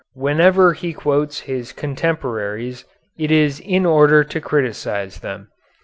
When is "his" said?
1.41-1.71